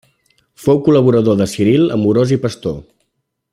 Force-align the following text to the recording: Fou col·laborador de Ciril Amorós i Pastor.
Fou 0.63 0.79
col·laborador 0.87 1.37
de 1.43 1.47
Ciril 1.53 1.85
Amorós 1.99 2.35
i 2.39 2.41
Pastor. 2.47 2.77